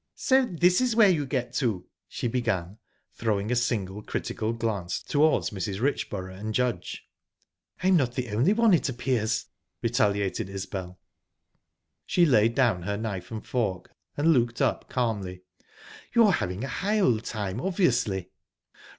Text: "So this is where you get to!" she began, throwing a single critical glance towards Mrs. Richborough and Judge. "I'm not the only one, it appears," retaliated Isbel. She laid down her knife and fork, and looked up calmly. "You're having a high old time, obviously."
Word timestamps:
"So 0.15 0.45
this 0.45 0.81
is 0.81 0.95
where 0.95 1.11
you 1.11 1.27
get 1.27 1.53
to!" 1.57 1.85
she 2.07 2.27
began, 2.27 2.79
throwing 3.13 3.51
a 3.51 3.55
single 3.55 4.01
critical 4.01 4.51
glance 4.51 4.99
towards 4.99 5.51
Mrs. 5.51 5.79
Richborough 5.79 6.33
and 6.39 6.55
Judge. 6.55 7.07
"I'm 7.83 7.97
not 7.97 8.15
the 8.15 8.29
only 8.31 8.51
one, 8.51 8.73
it 8.73 8.89
appears," 8.89 9.45
retaliated 9.83 10.49
Isbel. 10.49 10.99
She 12.07 12.25
laid 12.25 12.55
down 12.55 12.81
her 12.81 12.97
knife 12.97 13.29
and 13.29 13.45
fork, 13.45 13.91
and 14.17 14.33
looked 14.33 14.59
up 14.59 14.89
calmly. 14.89 15.43
"You're 16.15 16.31
having 16.31 16.63
a 16.63 16.67
high 16.67 16.99
old 16.99 17.23
time, 17.23 17.61
obviously." 17.61 18.31